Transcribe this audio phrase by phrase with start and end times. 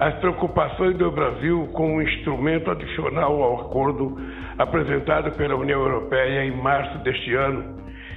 [0.00, 4.16] as preocupações do Brasil com um instrumento adicional ao acordo
[4.56, 7.76] apresentado pela União Europeia em março deste ano,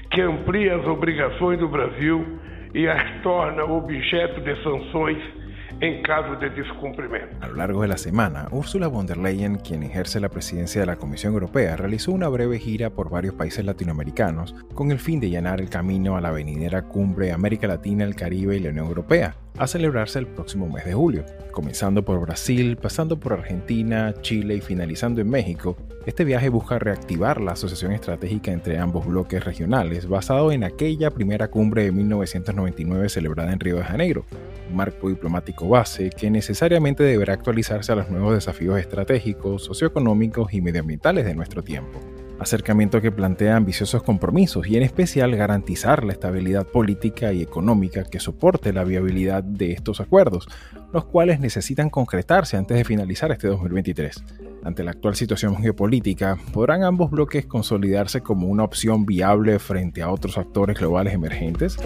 [0.09, 2.39] que amplia as obrigações do Brasil
[2.73, 5.17] e as torna objeto de sanções
[5.81, 7.35] en caso de descumplimiento.
[7.41, 10.87] A lo largo de la semana, Ursula von der Leyen, quien ejerce la presidencia de
[10.87, 15.29] la Comisión Europea, realizó una breve gira por varios países latinoamericanos con el fin de
[15.29, 19.35] llenar el camino a la venidera cumbre América Latina, el Caribe y la Unión Europea,
[19.57, 21.25] a celebrarse el próximo mes de julio.
[21.51, 27.39] Comenzando por Brasil, pasando por Argentina, Chile y finalizando en México, este viaje busca reactivar
[27.39, 33.53] la asociación estratégica entre ambos bloques regionales basado en aquella primera cumbre de 1999 celebrada
[33.53, 34.25] en Río de Janeiro,
[34.69, 40.61] un marco diplomático base que necesariamente deberá actualizarse a los nuevos desafíos estratégicos, socioeconómicos y
[40.61, 41.99] medioambientales de nuestro tiempo
[42.39, 48.19] acercamiento que plantea ambiciosos compromisos y en especial garantizar la estabilidad política y económica que
[48.19, 50.47] soporte la viabilidad de estos acuerdos,
[50.91, 54.23] los cuales necesitan concretarse antes de finalizar este 2023.
[54.63, 60.09] Ante la actual situación geopolítica, ¿podrán ambos bloques consolidarse como una opción viable frente a
[60.09, 61.77] otros actores globales emergentes?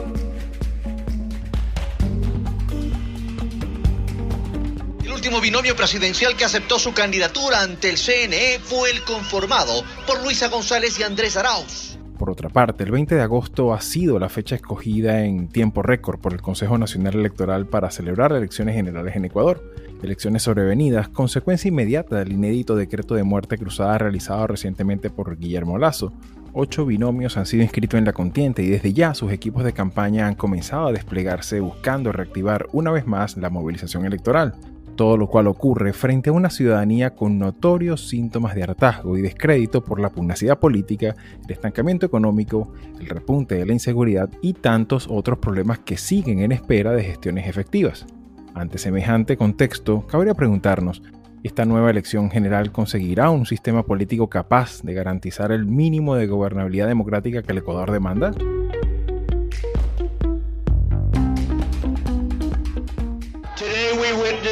[5.18, 10.48] Último binomio presidencial que aceptó su candidatura ante el CNE fue el conformado por Luisa
[10.48, 11.98] González y Andrés Arauz.
[12.20, 16.20] Por otra parte, el 20 de agosto ha sido la fecha escogida en tiempo récord
[16.20, 19.64] por el Consejo Nacional Electoral para celebrar elecciones generales en Ecuador.
[20.04, 26.14] Elecciones sobrevenidas, consecuencia inmediata del inédito decreto de muerte cruzada realizado recientemente por Guillermo Lazo.
[26.54, 30.28] Ocho binomios han sido inscritos en la contienda y desde ya sus equipos de campaña
[30.28, 34.54] han comenzado a desplegarse buscando reactivar una vez más la movilización electoral
[34.98, 39.82] todo lo cual ocurre frente a una ciudadanía con notorios síntomas de hartazgo y descrédito
[39.82, 41.16] por la pugnacidad política,
[41.46, 46.52] el estancamiento económico, el repunte de la inseguridad y tantos otros problemas que siguen en
[46.52, 48.06] espera de gestiones efectivas.
[48.54, 51.04] Ante semejante contexto, cabría preguntarnos,
[51.44, 56.88] ¿esta nueva elección general conseguirá un sistema político capaz de garantizar el mínimo de gobernabilidad
[56.88, 58.32] democrática que el Ecuador demanda?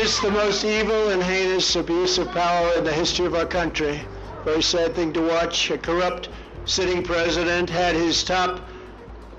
[0.06, 4.00] The most evil and heinous abuse of power in the history of our country.
[4.44, 5.72] Very sad thing to watch.
[5.72, 6.30] A corrupt
[6.66, 8.60] sitting president had his top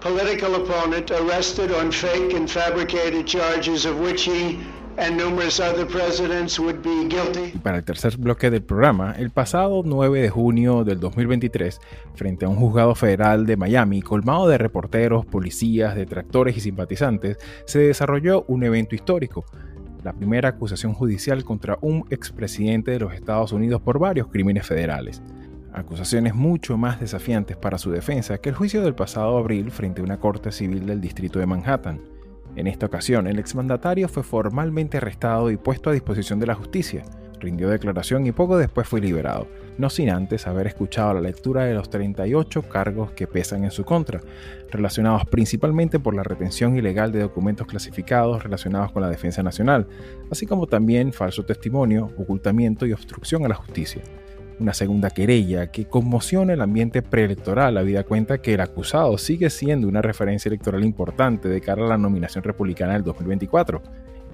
[0.00, 4.58] political opponent arrested on fake and fabricated charges of which he
[4.98, 7.56] and numerous other presidents would be guilty.
[7.62, 11.80] Para el tercer bloque del programa, el pasado 9 de junio del 2023,
[12.14, 17.78] frente a un juzgado federal de Miami colmado de reporteros, policías, detractores y simpatizantes, se
[17.78, 19.44] desarrolló un evento histórico
[20.04, 25.22] la primera acusación judicial contra un expresidente de los Estados Unidos por varios crímenes federales.
[25.72, 30.04] Acusaciones mucho más desafiantes para su defensa que el juicio del pasado abril frente a
[30.04, 32.00] una corte civil del distrito de Manhattan.
[32.56, 37.02] En esta ocasión, el exmandatario fue formalmente arrestado y puesto a disposición de la justicia,
[37.40, 39.46] rindió declaración y poco después fue liberado,
[39.78, 43.84] no sin antes haber escuchado la lectura de los 38 cargos que pesan en su
[43.84, 44.20] contra,
[44.70, 49.86] relacionados principalmente por la retención ilegal de documentos clasificados relacionados con la defensa nacional,
[50.30, 54.02] así como también falso testimonio, ocultamiento y obstrucción a la justicia.
[54.58, 59.86] Una segunda querella que conmociona el ambiente preelectoral, habida cuenta que el acusado sigue siendo
[59.86, 63.82] una referencia electoral importante de cara a la nominación republicana del 2024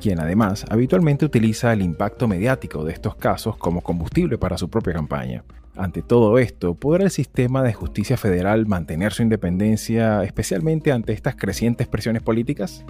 [0.02, 4.94] quien además habitualmente utiliza el impacto mediático de estos casos como combustible para su propia
[4.94, 5.44] campaña.
[5.76, 11.36] Ante todo esto, ¿podrá el sistema de justicia federal mantener su independencia, especialmente ante estas
[11.36, 12.84] crecientes presiones políticas?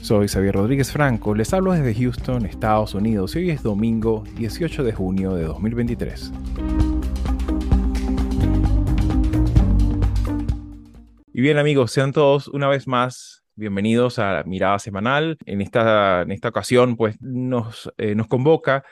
[0.00, 4.82] Soy Xavier Rodríguez Franco, les hablo desde Houston, Estados Unidos, y hoy es domingo 18
[4.82, 6.32] de junio de 2023.
[11.34, 15.38] Y bien amigos, sean todos una vez más Bienvenidos a Mirada Semanal.
[15.46, 18.82] En esta, en esta ocasión, pues nos, eh, nos convoca.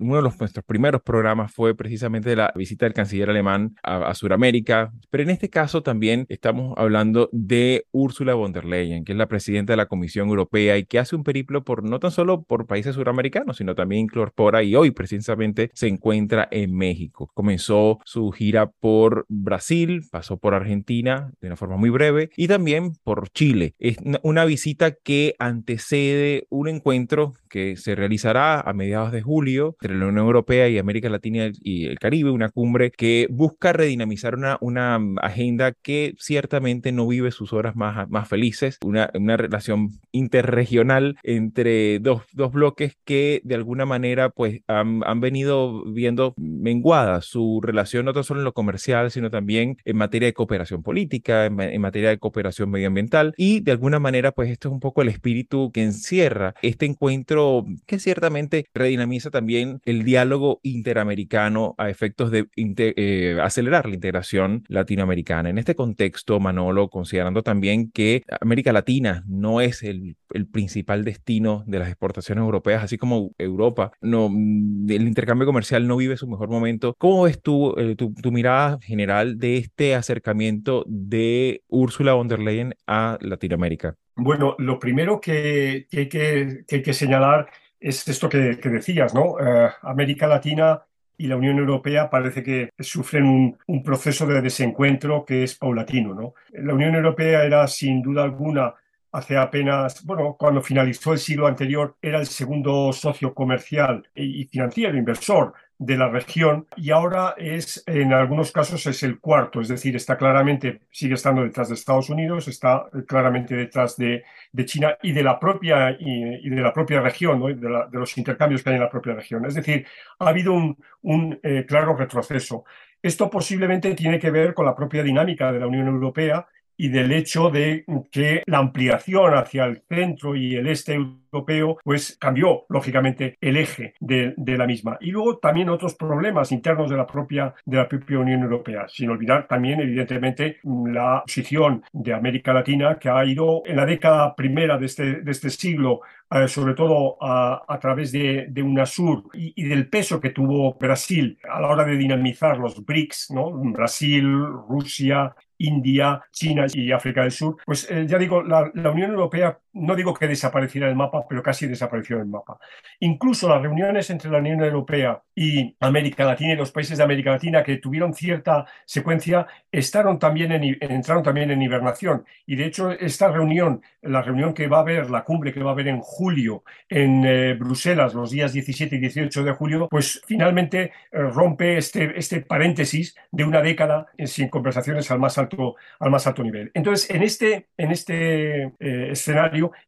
[0.00, 4.90] Uno de los, nuestros primeros programas fue precisamente la visita del canciller alemán a, Sudamérica,
[5.10, 9.28] pero en este caso también estamos hablando de Ursula von der Leyen, que es la
[9.28, 12.66] presidenta de la Comisión Europea y que hace un periplo por no tan solo por
[12.66, 17.30] países suramericanos, sino también incorpora y hoy precisamente se encuentra en México.
[17.34, 22.94] Comenzó su gira por Brasil, pasó por Argentina de una forma muy breve y también
[23.04, 23.74] por Chile
[24.22, 30.08] una visita que antecede un encuentro que se realizará a mediados de julio entre la
[30.08, 35.00] Unión Europea y América Latina y el Caribe, una cumbre que busca redinamizar una, una
[35.22, 41.98] agenda que ciertamente no vive sus horas más, más felices, una, una relación interregional entre
[41.98, 48.04] dos, dos bloques que de alguna manera pues han, han venido viendo menguada su relación
[48.04, 52.10] no solo en lo comercial, sino también en materia de cooperación política, en, en materia
[52.10, 53.32] de cooperación medioambiental.
[53.38, 57.45] Y de alguna manera pues esto es un poco el espíritu que encierra este encuentro
[57.86, 65.50] que ciertamente redinamiza también el diálogo interamericano a efectos de eh, acelerar la integración latinoamericana.
[65.50, 70.16] En este contexto, Manolo, considerando también que América Latina no es el,
[70.52, 75.96] principal destino de las exportaciones europeas, así como Europa, no, mm, el intercambio comercial no
[75.96, 76.94] vive su mejor momento.
[76.98, 82.74] ¿Cómo ves eh, tu, tu mirada general de este acercamiento de Úrsula von der Leyen
[82.86, 83.96] a Latinoamérica?
[84.16, 87.48] Bueno, lo primero que, hay, que, hay, que, señalar
[87.78, 89.32] es esto que, decías, ¿no?
[89.32, 90.82] Uh, América Latina
[91.18, 96.14] y la Unión Europea parece que sufren un, un, proceso de desencuentro que es paulatino,
[96.14, 96.34] ¿no?
[96.52, 98.74] La Unión Europea era sin duda alguna
[99.12, 104.96] hace apenas, bueno, cuando finalizó el siglo anterior, era el segundo socio comercial y financiero,
[104.96, 109.94] inversor de la región y ahora es, en algunos casos, es el cuarto, es decir,
[109.94, 115.12] está claramente, sigue estando detrás de Estados Unidos, está claramente detrás de, de China y
[115.12, 117.48] de la propia, y, de la propia región, ¿no?
[117.48, 119.44] de, los intercambios que hay en la propia región.
[119.44, 119.86] Es decir,
[120.18, 122.64] ha habido un, un eh, claro retroceso.
[123.02, 126.46] Esto posiblemente tiene que ver con la propia dinámica de la Unión Europea
[126.76, 132.16] y del hecho de que la ampliación hacia el centro y el este europeo pues
[132.20, 136.96] cambió lógicamente el eje de, de, la misma y luego también otros problemas internos de
[136.96, 142.52] la propia de la propia Unión Europea sin olvidar también evidentemente la posición de América
[142.52, 146.74] Latina que ha ido en la década primera de este, de este siglo eh, sobre
[146.74, 151.68] todo a, través de, de UNASUR y, y, del peso que tuvo Brasil a la
[151.68, 153.52] hora de dinamizar los BRICS, ¿no?
[153.52, 154.24] Brasil,
[154.68, 159.58] Rusia, India, China y África del Sur, pues eh, ya digo, la, la, Unión Europea
[159.76, 162.58] no digo que desapareciera del mapa, pero casi desapareció del mapa.
[163.00, 167.30] Incluso las reuniones entre la Unión Europea y América Latina y los países de América
[167.30, 172.24] Latina que tuvieron cierta secuencia estaron también en, entraron también en hibernación.
[172.46, 175.70] Y de hecho, esta reunión, la reunión que va a haber, la cumbre que va
[175.70, 180.22] a haber en julio en eh, Bruselas, los días 17 y 18 de julio, pues
[180.26, 186.10] finalmente eh, rompe este, este paréntesis de una década sin conversaciones al más alto, al
[186.10, 186.70] más alto nivel.
[186.72, 189.10] Entonces, en este, en este eh,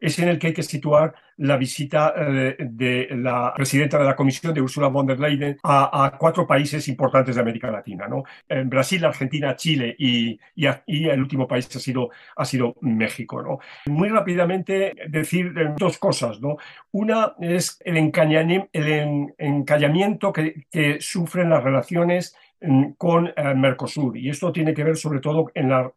[0.00, 4.16] es en el que hay que situar la visita eh, de la presidenta de la
[4.16, 8.24] Comisión, de Ursula von der Leyen, a, cuatro países importantes de América Latina, ¿no?
[8.48, 13.58] En Brasil, Argentina, Chile y, y, el último país ha sido, ha sido México, ¿no?
[13.86, 16.56] Muy rápidamente decir dos cosas, ¿no?
[16.90, 22.34] Una es el, el encallamiento que, que sufren las relaciones
[22.96, 24.16] con eh, Mercosur.
[24.16, 25.92] Y esto tiene que ver sobre todo en la,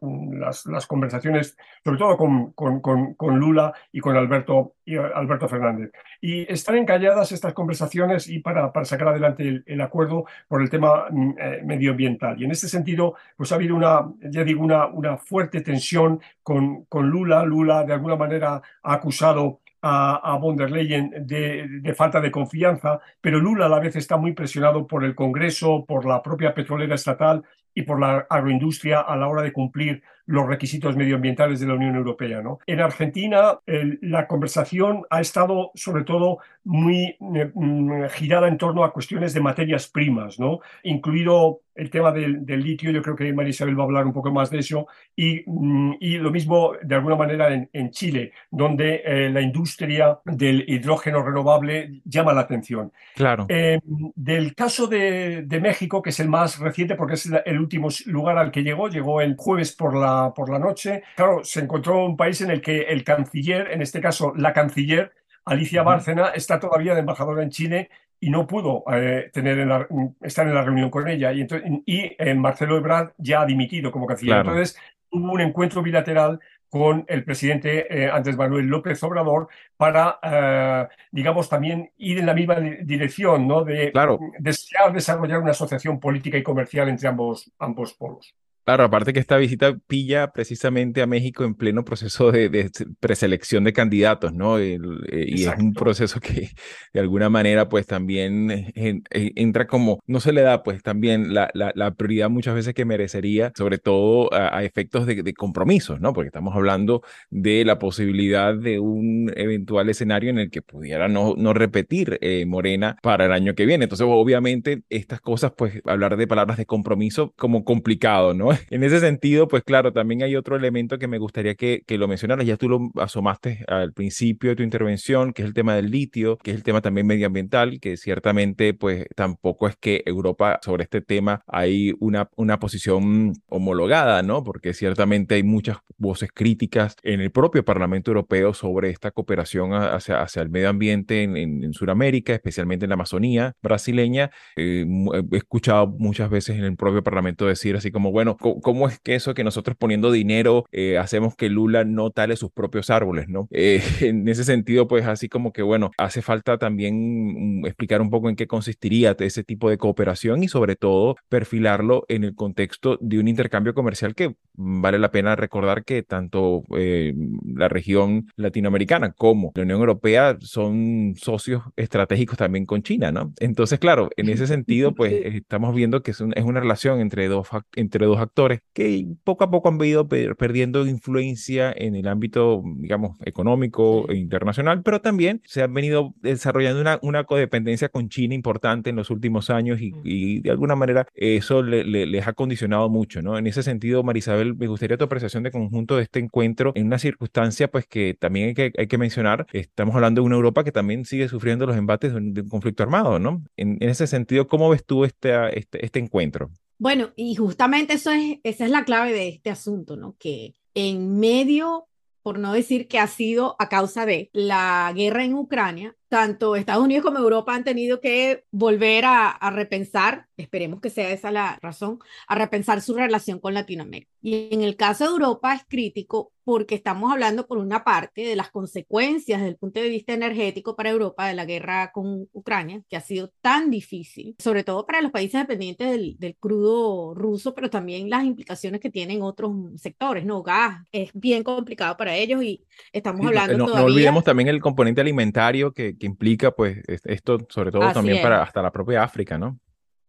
[0.66, 5.92] las, conversaciones, sobre todo con, con, con, Lula y con Alberto, y Alberto Fernández.
[6.22, 10.70] Y están encalladas estas conversaciones y para, para sacar adelante el, el, acuerdo por el
[10.70, 12.40] tema mm, eh, medioambiental.
[12.40, 16.86] Y en este sentido, pues ha habido una, ya digo, una, una fuerte tensión con,
[16.86, 17.44] con Lula.
[17.44, 22.32] Lula de alguna manera ha acusado a, a von der Leyen de, de, falta de
[22.32, 26.54] confianza, pero Lula a la vez está muy presionado por el Congreso, por la propia
[26.54, 31.68] petrolera estatal y por la agroindustria a la hora de cumplir los requisitos medioambientales de
[31.68, 32.42] la Unión Europea.
[32.42, 32.60] ¿no?
[32.66, 38.84] En Argentina el, la conversación ha estado sobre todo muy eh, mm, girada en torno
[38.84, 40.60] a cuestiones de materias primas, ¿no?
[40.84, 44.14] incluido el tema del, del, litio, yo creo que María Isabel va a hablar un
[44.14, 48.34] poco más de eso, y, mm, y lo mismo de alguna manera en, en Chile,
[48.52, 52.92] donde eh, la industria del hidrógeno renovable llama la atención.
[53.16, 53.46] Claro.
[53.50, 53.80] Eh,
[54.16, 58.38] del caso de, de, México, que es el más reciente porque es el último lugar
[58.38, 62.16] al que llegó, llegó el jueves por la, por la noche, claro, se encontró un
[62.16, 65.14] país en el que el canciller, en este caso la canciller,
[65.46, 69.88] Alicia Bárcena, está todavía de embajadora en Chile y no pudo eh, tener en la,
[70.22, 71.34] estar en la reunión con ella.
[71.34, 74.36] Y, entonces, y eh, Marcelo Ebrard ya ha dimitido como canciller.
[74.36, 74.52] Claro.
[74.52, 74.78] Entonces,
[75.10, 76.40] hubo un encuentro bilateral
[76.72, 82.34] con el presidente eh, Andrés Manuel López Obrador para, eh, digamos, también ir en la
[82.34, 83.66] misma dirección, ¿no?
[83.66, 84.18] De claro.
[84.40, 88.34] desear desarrollar una asociación política y comercial entre ambos, ambos polos.
[88.72, 93.74] Claro, aparte que esta visita pilla precisamente a México en pleno proceso de, preselección de
[93.74, 94.60] candidatos, ¿no?
[94.60, 94.80] Eh,
[95.28, 96.52] y es un proceso que
[96.94, 101.94] de alguna manera pues también entra como, no se le da pues también la, la,
[101.96, 106.14] prioridad muchas veces que merecería, sobre todo a, efectos de, compromisos, ¿no?
[106.14, 111.36] Porque estamos hablando de la posibilidad de un eventual escenario en el que pudiera no,
[111.36, 113.84] no repetir eh, Morena para el año que viene.
[113.84, 118.52] Entonces, obviamente, estas cosas, pues hablar de palabras de compromiso como complicado, ¿no?
[118.70, 122.08] En ese sentido, pues claro, también hay otro elemento que me gustaría que, que lo
[122.08, 125.92] mencionaras, ya tú lo asomaste al principio de tu intervención, que es el tema del
[125.92, 130.84] litio, que es el tema también medioambiental, que ciertamente pues tampoco es que Europa sobre
[130.84, 134.44] este tema hay una, una posición homologada, ¿no?
[134.44, 140.22] Porque ciertamente hay muchas voces críticas en el propio Parlamento Europeo sobre esta cooperación hacia,
[140.22, 144.32] hacia el medio ambiente en, en, Sudamérica, especialmente en la Amazonía brasileña.
[144.56, 144.86] Eh,
[145.32, 149.16] he escuchado muchas veces en el propio Parlamento decir así como, bueno, ¿cómo es que
[149.16, 153.48] eso que nosotros poniendo dinero eh, hacemos que Lula no tale sus propios árboles, ¿no?
[153.64, 158.10] Eh, en ese sentido, pues así como que, bueno, hace falta también mm, explicar un
[158.10, 162.98] poco en qué consistiría ese tipo de cooperación y sobre todo perfilarlo en el contexto
[163.02, 167.14] de un intercambio comercial que vale la pena recordar que tanto eh,
[167.46, 173.32] la región latinoamericana como la Unión Europea son socios estratégicos también con China, ¿no?
[173.40, 177.48] Entonces, claro, en ese sentido, pues estamos viendo que es, es una relación entre dos,
[177.76, 178.31] entre dos actores
[178.74, 184.82] que poco a poco han ido perdiendo influencia en el ámbito, digamos, económico e internacional,
[184.84, 189.50] pero también se han venido desarrollando una, una codependencia con China importante en los últimos
[189.50, 193.38] años y, de alguna manera eso les ha condicionado mucho, ¿no?
[193.38, 197.00] En ese sentido, Marisabel, me gustaría tu apreciación de conjunto de este encuentro en una
[197.00, 200.72] circunstancia, pues que también hay que, hay que mencionar, estamos hablando de una Europa que
[200.72, 203.44] también sigue sufriendo los embates de un, conflicto armado, ¿no?
[203.58, 206.52] En, en, ese sentido, ¿cómo ves tú este, este, este encuentro?
[206.82, 210.16] Bueno, y justamente eso es, esa es la clave de este asunto, ¿no?
[210.18, 211.88] Que en medio,
[212.24, 216.84] por no decir que ha sido a causa de la guerra en Ucrania, tanto Estados
[216.84, 222.00] Unidos como Europa han tenido que volver a, repensar, esperemos que sea esa la razón,
[222.28, 224.12] a repensar su relación con Latinoamérica.
[224.22, 228.36] Y en el caso de Europa es crítico porque estamos hablando por una parte de
[228.36, 232.82] las consecuencias desde el punto de vista energético para Europa de la guerra con Ucrania,
[232.90, 237.54] que ha sido tan difícil, sobre todo para los países dependientes del, del crudo ruso,
[237.54, 240.44] pero también las implicaciones que tienen otros sectores, ¿no?
[240.44, 243.88] Gas, es bien complicado para ellos y estamos hablando no, todavía...
[243.88, 248.42] No olvidemos también el componente alimentario que, que implica pues esto, sobre todo también para
[248.42, 249.60] hasta la propia África, ¿no?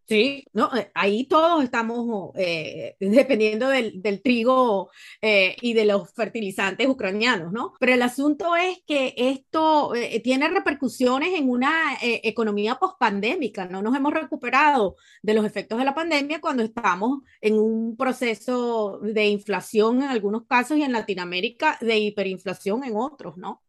[0.09, 6.11] Sí, no, eh, ahí todos estamos eh, dependiendo del, del trigo eh, y de los
[6.13, 7.75] fertilizantes ucranianos, ¿no?
[7.79, 9.93] Pero el asunto es que esto
[10.25, 15.95] tiene repercusiones en una economía pospandémica, no nos hemos recuperado de los efectos de la
[15.95, 21.99] pandemia cuando estamos en un proceso de inflación en algunos casos y en Latinoamérica de
[21.99, 23.63] hiperinflación en otros, ¿no?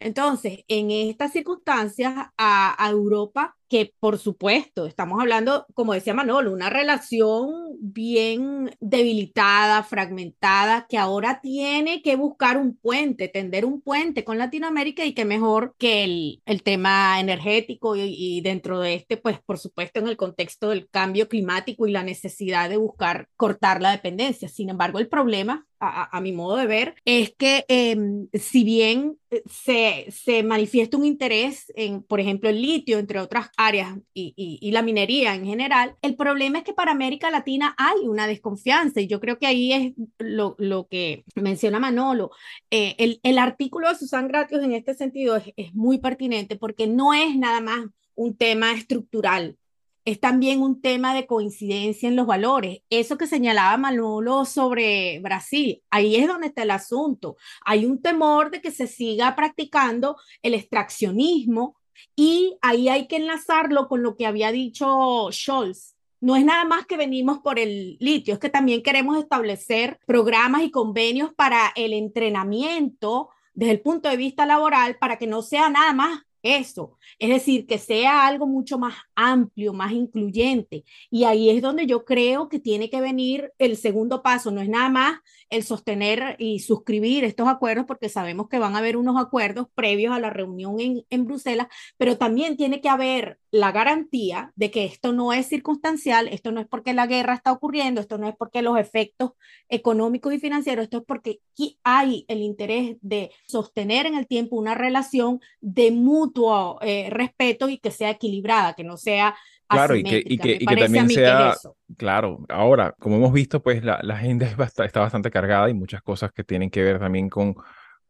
[0.00, 6.70] Entonces, en estas circunstancias, a, Europa, que por supuesto, estamos hablando, como decía Manolo, una
[6.70, 14.38] relación bien debilitada, fragmentada, que ahora tiene que buscar un puente, tender un puente con
[14.38, 19.38] Latinoamérica y que mejor que el, el tema energético y, y dentro de este, pues
[19.40, 23.92] por supuesto, en el contexto del cambio climático y la necesidad de buscar cortar la
[23.92, 24.48] dependencia.
[24.48, 29.42] Sin embargo, el problema a, mi modo de ver, es que em, si bien eh,
[29.50, 34.70] se, se, manifiesta un interés en, por ejemplo, el litio, entre otras áreas, y, y,
[34.70, 39.06] la minería en general, el problema es que para América Latina hay una desconfianza y
[39.06, 42.30] yo creo que ahí es lo, lo que menciona Manolo.
[42.70, 46.86] Eh, el, el, artículo de Susan Gratios en este sentido es, es muy pertinente porque
[46.86, 49.58] no es nada más un tema estructural,
[50.04, 52.80] es también un tema de coincidencia en los valores.
[52.90, 57.36] Eso que señalaba Manolo sobre Brasil, ahí es donde está el asunto.
[57.64, 61.76] Hay un temor de que se siga practicando el extraccionismo
[62.16, 65.96] y ahí hay que enlazarlo con lo que había dicho Scholz.
[66.20, 70.62] No es nada más que venimos por el litio, es que también queremos establecer programas
[70.62, 75.70] y convenios para el entrenamiento desde el punto de vista laboral para que no sea
[75.70, 76.98] nada más eso.
[77.18, 80.84] Es decir, que sea algo mucho más amplio, más incluyente.
[81.10, 84.50] Y ahí es donde yo creo que tiene que venir el segundo paso.
[84.50, 85.20] No es nada más
[85.50, 90.14] el sostener y suscribir estos acuerdos, porque sabemos que van a haber unos acuerdos previos
[90.14, 91.66] a la reunión en, en Bruselas,
[91.96, 96.60] pero también tiene que haber la garantía de que esto no es circunstancial, esto no
[96.60, 99.32] es porque la guerra está ocurriendo, esto no es porque los efectos
[99.68, 101.40] económicos y financieros, esto es porque
[101.82, 107.78] hay el interés de sostener en el tiempo una relación de mutuo eh, respeto y
[107.78, 109.34] que sea equilibrada, que no sea
[109.70, 111.54] Claro, y que, y que, y que también sea,
[111.96, 114.46] claro, ahora, como hemos visto, pues la, la agenda
[114.84, 117.54] está bastante cargada y muchas cosas que tienen que ver también con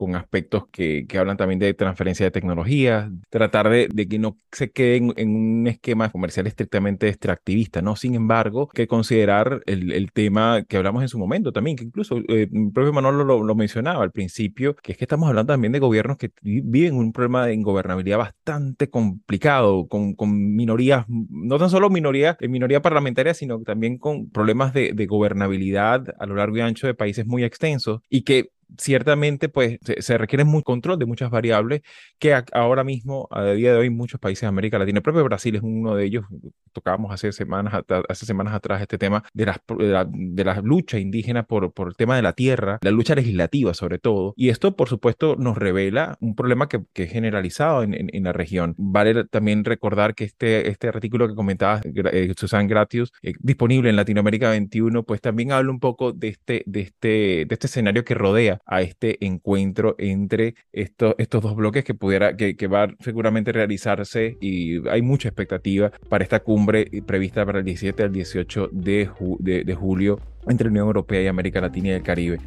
[0.01, 5.13] con aspectos que, hablan también de transferencia de tecnologías, tratar de, que no se queden
[5.19, 7.97] en, un esquema comercial estrictamente extractivista, ¿no?
[7.97, 12.49] Sin embargo, que considerar el, tema que hablamos en su momento también, que incluso eh,
[12.51, 16.17] el propio Manolo lo, mencionaba al principio, que es que estamos hablando también de gobiernos
[16.17, 22.39] que viven un problema de ingobernabilidad bastante complicado, con, con minorías, no tan solo minoría,
[22.41, 26.95] eh, minoría parlamentaria, sino también con problemas de gobernabilidad a lo largo y ancho de
[26.95, 31.83] países muy extensos y que ciertamente pues se, requiere mucho control de muchas variables
[32.19, 35.57] que ahora mismo, a día de hoy, muchos países de América Latina, el propio Brasil
[35.57, 36.25] es uno de ellos,
[36.73, 41.73] tocábamos hace semanas, hace semanas atrás este tema de las, de la, lucha indígena por,
[41.73, 45.37] por el tema de la tierra, la lucha legislativa sobre todo, y esto por supuesto
[45.37, 48.75] nos revela un problema que, que es generalizado en, en, la región.
[48.77, 53.97] Vale también recordar que este, este artículo que comentaba eh, Susan Gratius, eh, disponible en
[53.97, 58.15] Latinoamérica 21, pues también habla un poco de este, de este, de este escenario que
[58.15, 63.51] rodea a este encuentro entre estos, estos dos bloques que pudiera, que, que va seguramente
[63.51, 68.69] a realizarse y hay mucha expectativa para esta cumbre prevista para el 17 al 18
[68.73, 72.39] de, de, de julio entre la Unión Europea y América Latina y el Caribe.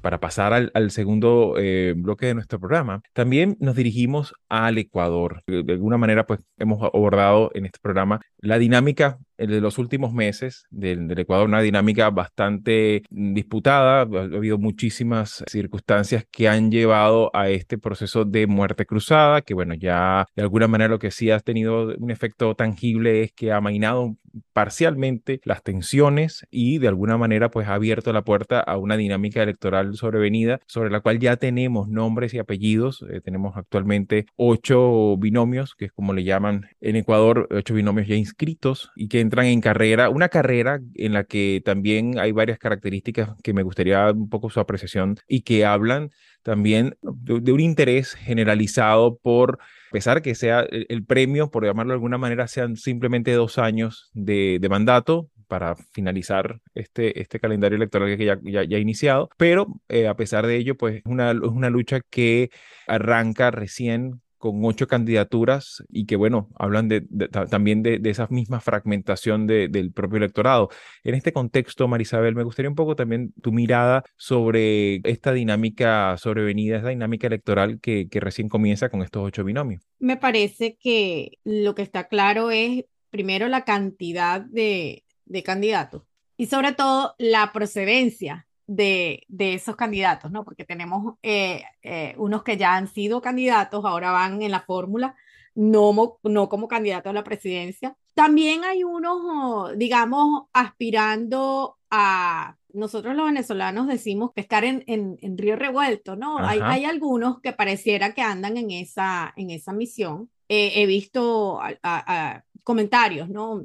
[0.00, 5.42] Para pasar al, segundo eh, bloque de nuestro programa, también nos dirigimos al Ecuador.
[5.46, 10.66] De alguna manera, pues hemos abordado en este programa la dinámica de los últimos meses
[10.70, 14.00] del, Ecuador, una dinámica bastante disputada.
[14.00, 19.74] Ha habido muchísimas circunstancias que han llevado a este proceso de muerte cruzada, que bueno,
[19.74, 23.60] ya de alguna manera lo que sí ha tenido un efecto tangible es que ha
[23.60, 24.16] mainado
[24.52, 29.42] parcialmente las tensiones y de alguna manera pues ha abierto la puerta a una dinámica
[29.42, 33.04] electoral sobrevenida sobre la cual ya tenemos nombres y apellidos.
[33.10, 38.14] Eh, tenemos actualmente ocho binomios, que es como le llaman en Ecuador, ocho binomios ya
[38.14, 43.30] inscritos y que entran en carrera, una carrera en la que también hay varias características
[43.42, 46.10] que me gustaría un poco su apreciación y que hablan
[46.42, 51.96] también de, un interés generalizado por, a pesar que sea el, premio, por llamarlo de
[51.96, 58.24] alguna manera, sean simplemente dos años de, mandato, para finalizar este, este calendario electoral que
[58.24, 62.00] ya, ya, ha iniciado, pero eh, a pesar de ello, pues es una, una lucha
[62.10, 62.50] que
[62.86, 67.02] arranca recién con ocho candidaturas y que, bueno, hablan de,
[67.50, 70.70] también de, esa misma fragmentación del propio electorado.
[71.04, 76.76] En este contexto, Marisabel, me gustaría un poco también tu mirada sobre esta dinámica sobrevenida,
[76.76, 79.82] esta dinámica electoral que, que recién comienza con estos ocho binomios.
[79.98, 86.02] Me parece que lo que está claro es, primero, la cantidad de, de candidatos
[86.36, 90.44] y sobre todo la procedencia de, de, esos candidatos, ¿no?
[90.44, 95.16] Porque tenemos eh, eh, unos que ya han sido candidatos, ahora van en la fórmula,
[95.54, 97.96] no, no como candidato a la presidencia.
[98.14, 105.56] También hay unos, digamos, aspirando a, nosotros los venezolanos decimos pescar en, en, en río
[105.56, 106.38] revuelto, ¿no?
[106.38, 110.30] Hay, hay, algunos que pareciera que andan en esa, en esa misión.
[110.48, 113.64] Eh, he visto a, comentarios, ¿no?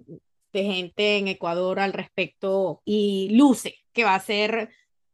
[0.53, 4.69] De gente en Ecuador al respecto y luce que va a ser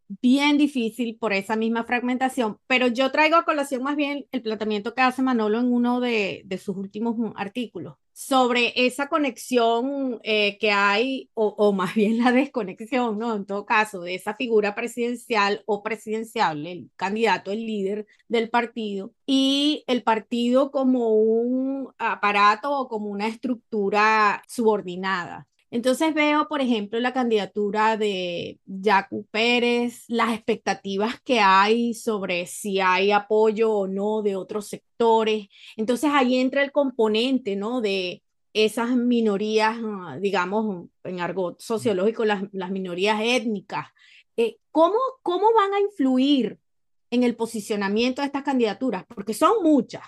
[0.09, 4.93] bien difícil por esa misma fragmentación, pero yo traigo a colación más bien el planteamiento
[4.95, 11.29] que hace Manolo en uno de, sus últimos artículos sobre esa conexión eh, que hay,
[11.35, 13.33] o, más bien la desconexión, ¿no?
[13.35, 19.13] En todo caso, de esa figura presidencial o presidenciable, el candidato, el líder del partido,
[19.25, 25.47] y el partido como un aparato o como una estructura subordinada.
[25.71, 32.79] Entonces veo, por ejemplo, la candidatura de Jacu Pérez, las expectativas que hay sobre si
[32.79, 35.47] hay apoyo o no de otros sectores.
[35.77, 37.81] Entonces ahí entra el componente, ¿no?
[37.81, 43.87] De esas minorías, ah, digamos, en argot sociológico, las, las minorías étnicas.
[44.37, 46.57] Eh, ¿cómo, ¿Cómo van a influir
[47.11, 49.05] en el posicionamiento de estas candidaturas?
[49.05, 50.03] Porque son muchas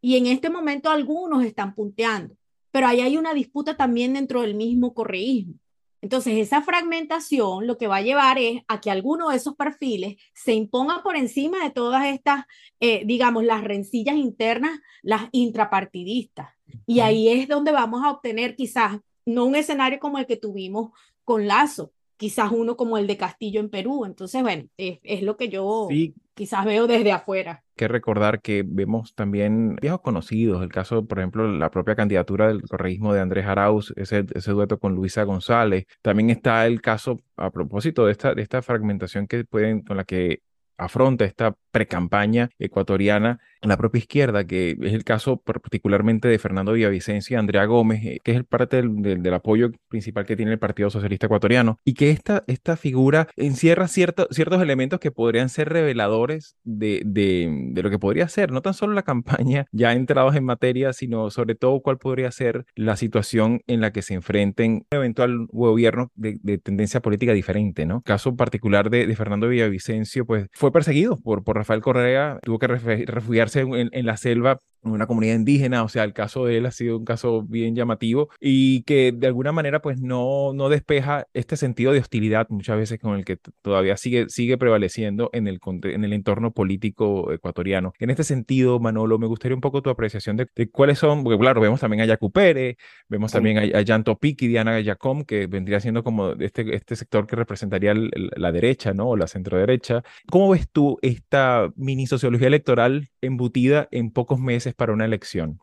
[0.00, 2.36] y en este momento algunos están punteando
[2.76, 5.54] pero ahí hay una disputa también dentro del mismo correísmo.
[6.02, 10.16] Entonces, esa fragmentación lo que va a llevar es a que alguno de esos perfiles
[10.34, 12.44] se imponga por encima de todas estas,
[12.80, 16.50] eh, digamos, las rencillas internas, las intrapartidistas.
[16.86, 20.90] Y ahí es donde vamos a obtener quizás no un escenario como el que tuvimos
[21.24, 24.04] con Lazo, quizás uno como el de Castillo en Perú.
[24.04, 25.88] Entonces, bueno, es, lo que yo
[26.34, 27.62] quizás veo desde afuera.
[27.76, 32.62] Que recordar que vemos también viejos conocidos, el caso, por ejemplo, la propia candidatura del
[32.62, 35.84] correísmo de Andrés Arauz, ese, ese dueto con Luisa González.
[36.02, 40.04] También está el caso, a propósito de esta, de esta fragmentación que pueden, con la
[40.04, 40.40] que
[40.76, 47.34] afronta esta precampaña ecuatoriana la propia izquierda, que es el caso particularmente de Fernando Villavicencio
[47.34, 50.88] y Andrea Gómez, eh, que es el parte del, apoyo principal que tiene el Partido
[50.88, 57.02] Socialista Ecuatoriano, y que esta, esta figura encierra ciertos elementos que podrían ser reveladores de,
[57.04, 61.30] de, lo que podría ser, no tan solo la campaña ya entrados en materia, sino
[61.30, 66.10] sobre todo cuál podría ser la situación en la que se enfrenten un eventual gobierno
[66.14, 68.00] de, tendencia política diferente, ¿no?
[68.02, 72.66] Caso particular de, de, Fernando Villavicencio, pues fue perseguido por, por Rafael Correa, tuvo que
[72.66, 74.60] refugiarse en, la selva
[74.92, 78.28] una comunidad indígena, o sea, el caso de él ha sido un caso bien llamativo
[78.40, 82.98] y que de alguna manera pues no, no despeja este sentido de hostilidad muchas veces
[82.98, 87.92] con el que todavía sigue, sigue prevaleciendo en el, en el entorno político ecuatoriano.
[87.98, 91.60] En este sentido, Manolo, me gustaría un poco tu apreciación de, cuáles son, porque claro,
[91.60, 92.76] vemos también a Yacu Pérez,
[93.08, 96.96] vemos también a, a Jan Topic y Diana Yacom, que vendría siendo como este, este
[96.96, 99.08] sector que representaría la derecha, ¿no?
[99.08, 100.02] O la centro derecha.
[100.30, 105.60] ¿Cómo ves tú esta mini sociología electoral embutida en pocos meses para una elección?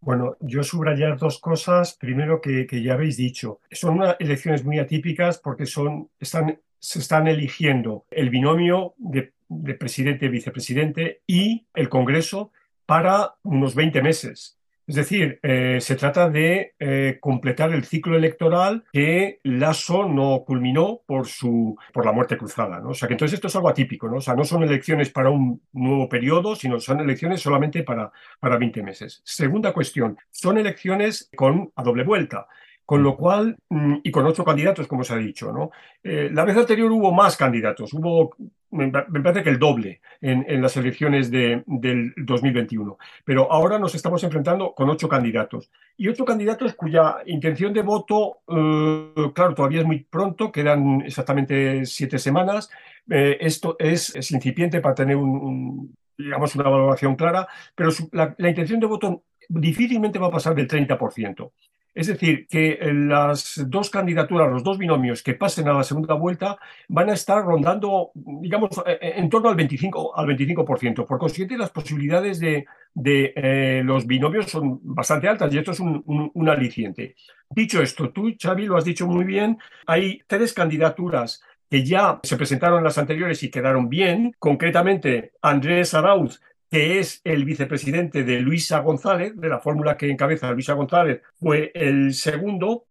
[0.00, 1.96] Bueno, yo subrayar dos cosas.
[1.98, 7.28] Primero, que, ya habéis dicho, son unas elecciones muy atípicas porque son, están, se están
[7.28, 12.50] eligiendo el binomio de, de presidente-vicepresidente y el Congreso
[12.84, 14.58] para unos 20 meses.
[14.86, 21.02] Es decir, eh, se trata de eh, completar el ciclo electoral que Lasso no culminó
[21.06, 22.80] por, su, por la muerte cruzada.
[22.80, 22.90] ¿no?
[22.90, 24.08] O sea que entonces esto es algo atípico.
[24.08, 24.16] ¿no?
[24.16, 28.58] O sea, no son elecciones para un nuevo periodo, sino son elecciones solamente para, para
[28.58, 29.22] 20 meses.
[29.24, 32.46] Segunda cuestión, son elecciones con a doble vuelta.
[32.92, 35.70] Con lo cual, mm, y con ocho candidatos, como se ha dicho, ¿no?
[36.04, 38.36] Eh, la vez anterior hubo más candidatos, hubo,
[38.70, 42.98] me, parece que el doble en, las elecciones de, del 2021.
[43.24, 45.70] Pero ahora nos estamos enfrentando con ocho candidatos.
[45.96, 51.86] Y ocho candidatos cuya intención de voto, eh, claro, todavía es muy pronto, quedan exactamente
[51.86, 52.68] siete semanas.
[53.08, 58.50] Eh, esto es, es, incipiente para tener un, digamos, una valoración clara, pero la, la
[58.50, 61.50] intención de voto difícilmente va a pasar del 30%.
[61.94, 66.58] Es decir, que las dos candidaturas, los dos binomios que pasen a la segunda vuelta
[66.88, 70.12] van a estar rondando, digamos, eh, eh, en torno al 25%.
[70.14, 71.06] Al 25%.
[71.06, 75.80] Por consiguiente, las posibilidades de, de eh, los binomios son bastante altas y esto es
[75.80, 77.14] un, aliciente.
[77.50, 82.36] Dicho esto, tú, Xavi, lo has dicho muy bien, hay tres candidaturas que ya se
[82.36, 84.34] presentaron en las anteriores y quedaron bien.
[84.38, 86.40] Concretamente, Andrés Arauz
[86.72, 91.70] que es el vicepresidente de Luisa González, de la fórmula que encabeza Luisa González, fue
[91.74, 92.86] el segundo,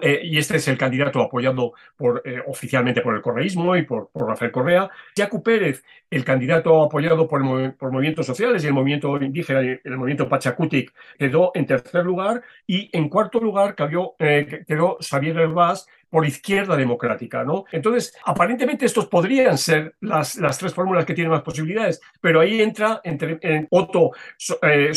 [0.00, 4.10] eh, y este es el candidato apoyado por, eh, oficialmente por el correísmo y por,
[4.14, 4.88] Rafael Correa.
[5.16, 7.42] Yacu Pérez, el candidato apoyado por,
[7.76, 12.96] por movimientos sociales y el movimiento indígena, el movimiento Pachacutic, quedó en tercer lugar, y
[12.96, 17.66] en cuarto lugar quedó, eh, quedó Xavier Herbás, por izquierda democrática, ¿no?
[17.70, 22.62] Entonces, aparentemente estos podrían ser las, las tres fórmulas que tienen más posibilidades, pero ahí
[22.62, 24.12] entra entre Otto
[24.62, 24.92] eh,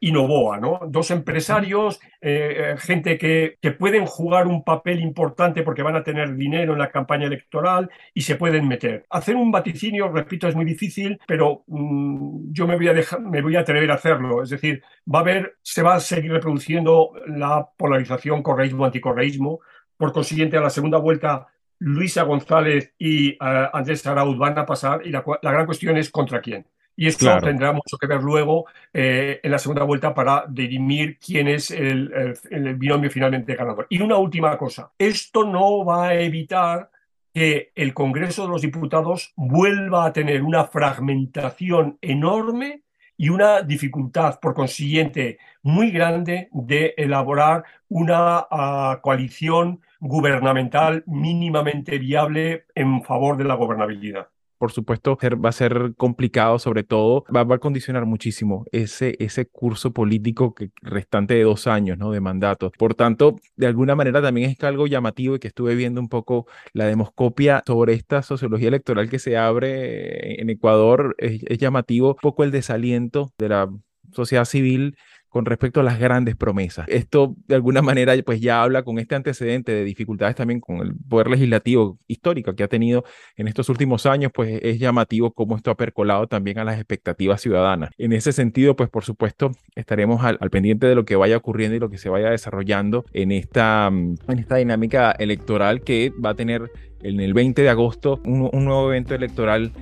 [0.00, 0.80] y Novoa, ¿no?
[0.88, 6.34] Dos empresarios, eh, gente que, que pueden jugar un papel importante porque van a tener
[6.36, 9.04] dinero en la campaña electoral y se pueden meter.
[9.10, 13.42] Hacer un vaticinio, repito, es muy difícil, pero mm, yo me voy a dejar, me
[13.42, 14.42] voy a atrever a hacerlo.
[14.42, 19.60] Es decir, va a haber, se va a seguir reproduciendo la polarización correísmo-anticorreísmo
[20.02, 21.46] por consiguiente, a la segunda vuelta,
[21.78, 23.38] Luisa González y eh,
[23.72, 26.66] Andrés Arauz van a pasar y la, gran cuestión es contra quién.
[26.96, 31.46] Y esto tendrá mucho que ver luego eh, en la segunda vuelta para dirimir quién
[31.46, 33.86] es el, el, binomio finalmente ganador.
[33.90, 36.90] Y una última cosa, esto no va a evitar
[37.32, 42.82] que el Congreso de los Diputados vuelva a tener una fragmentación enorme
[43.16, 52.66] y una dificultad, por consiguiente, muy grande de elaborar una ah, coalición gubernamental mínimamente viable
[52.74, 54.26] en favor de la gobernabilidad
[54.62, 59.92] por supuesto, va a ser complicado, sobre todo, va, a condicionar muchísimo ese, ese curso
[59.92, 62.12] político que, restante de dos años ¿no?
[62.12, 62.70] de mandato.
[62.78, 66.46] Por tanto, de alguna manera también es algo llamativo y que estuve viendo un poco
[66.74, 71.16] la demoscopia sobre esta sociología electoral que se abre en Ecuador.
[71.18, 73.68] Es, es llamativo un poco el desaliento de la
[74.12, 74.96] sociedad civil
[75.32, 76.86] con respecto a las grandes promesas.
[76.88, 80.94] Esto de alguna manera pues ya habla con este antecedente de dificultades también con el
[81.08, 83.04] poder legislativo histórico que ha tenido
[83.36, 87.40] en estos últimos años, pues es llamativo cómo esto ha percolado también a las expectativas
[87.40, 87.90] ciudadanas.
[87.96, 91.80] En ese sentido, pues por supuesto estaremos al, pendiente de lo que vaya ocurriendo y
[91.80, 96.70] lo que se vaya desarrollando en esta, en esta dinámica electoral que va a tener
[97.02, 99.72] en el 20 de agosto un, un nuevo evento electoral.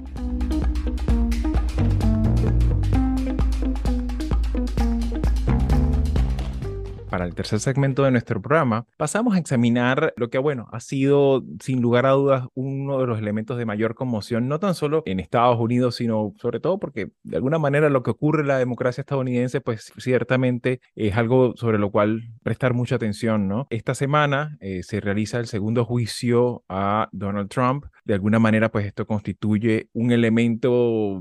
[7.11, 11.43] Para el tercer segmento de nuestro programa, pasamos a examinar lo que, bueno, ha sido
[11.59, 15.19] sin lugar a dudas uno de los elementos de mayor conmoción, no tan solo en
[15.19, 19.01] Estados Unidos, sino sobre todo porque de alguna manera lo que ocurre en la democracia
[19.01, 23.67] estadounidense, pues ciertamente es algo sobre lo cual prestar mucha atención, ¿no?
[23.71, 27.87] Esta semana eh, se realiza el segundo juicio a Donald Trump.
[28.05, 31.21] De alguna manera, pues esto constituye un elemento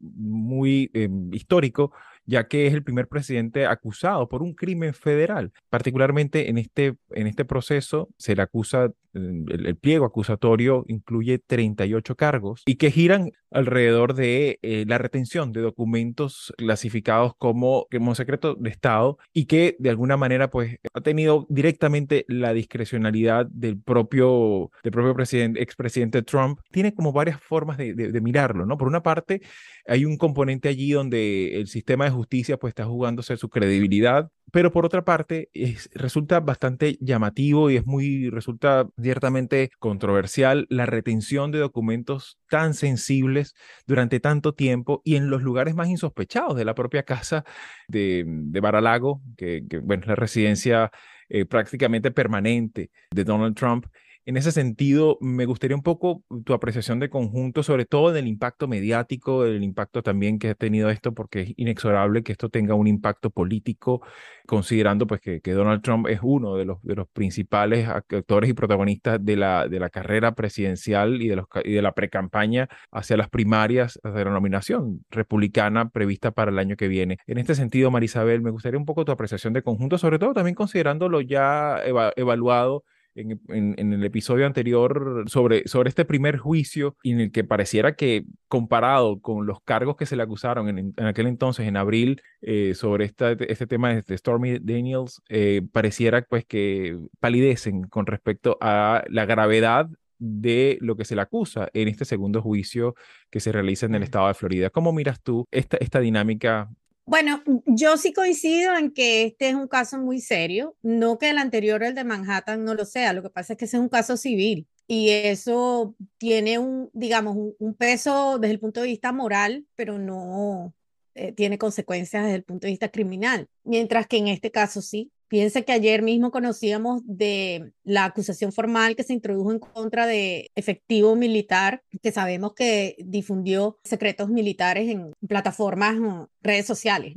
[0.00, 1.92] muy eh, histórico
[2.26, 5.52] ya que es el primer presidente acusado por un crimen federal.
[5.70, 12.62] Particularmente en este, en este proceso se le acusa, el, pliego acusatorio incluye 38 cargos
[12.66, 18.70] y que giran alrededor de eh, la retención de documentos clasificados como, como secreto de
[18.70, 24.92] Estado y que de alguna manera pues ha tenido directamente la discrecionalidad del propio, del
[24.92, 26.60] propio presidente, expresidente Trump.
[26.70, 28.76] Tiene como varias formas de, de mirarlo, ¿no?
[28.76, 29.42] Por una parte,
[29.86, 34.72] hay un componente allí donde el sistema de justicia pues está jugándose su credibilidad, pero
[34.72, 41.50] por otra parte es, resulta bastante llamativo y es muy, resulta ciertamente controversial la retención
[41.50, 43.54] de documentos tan sensibles
[43.86, 47.44] durante tanto tiempo y en los lugares más insospechados de la propia casa
[47.88, 50.90] de, de Baralago, que, bueno, es la residencia
[51.28, 53.86] eh, prácticamente permanente de Donald Trump
[54.26, 58.66] en ese sentido, me gustaría un poco tu apreciación de conjunto, sobre todo del impacto
[58.66, 62.88] mediático, del impacto también que ha tenido esto, porque es inexorable que esto tenga un
[62.88, 64.02] impacto político,
[64.44, 66.78] considerando pues que, Donald Trump es uno de los,
[67.12, 71.82] principales actores y protagonistas de la, de la carrera presidencial y de, los, y de
[71.82, 77.18] la precampaña hacia las primarias, hacia la nominación republicana prevista para el año que viene.
[77.28, 80.56] En este sentido, Marisabel, me gustaría un poco tu apreciación de conjunto, sobre todo también
[80.56, 81.80] considerando lo ya
[82.16, 82.82] evaluado
[83.16, 89.20] en, el episodio anterior sobre, sobre este primer juicio en el que pareciera que comparado
[89.20, 93.32] con los cargos que se le acusaron en, aquel entonces, en abril, eh, sobre esta,
[93.32, 99.88] este tema de, Stormy Daniels, eh, pareciera pues que palidecen con respecto a la gravedad
[100.18, 102.94] de lo que se le acusa en este segundo juicio
[103.30, 104.70] que se realiza en el estado de Florida.
[104.70, 106.70] ¿Cómo miras tú esta, esta dinámica
[107.06, 111.38] bueno, yo sí coincido en que este es un caso muy serio, no que el
[111.38, 113.88] anterior, el de Manhattan, no lo sea, lo que pasa es que ese es un
[113.88, 119.66] caso civil y eso tiene un, digamos, un, peso desde el punto de vista moral,
[119.76, 120.74] pero no
[121.14, 125.12] eh, tiene consecuencias desde el punto de vista criminal, mientras que en este caso sí.
[125.28, 130.52] Piensa que ayer mismo conocíamos de la acusación formal que se introdujo en contra de
[130.54, 135.96] efectivo militar, que sabemos que difundió secretos militares en plataformas,
[136.42, 137.14] redes sociales.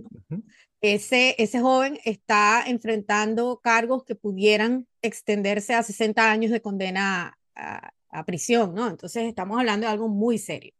[0.81, 7.91] ese, ese joven está enfrentando cargos que pudieran extenderse a 60 años de condena a,
[8.25, 8.87] prisión, ¿no?
[8.87, 10.73] Entonces estamos hablando de algo muy serio.